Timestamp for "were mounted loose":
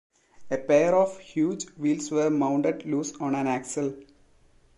2.09-3.13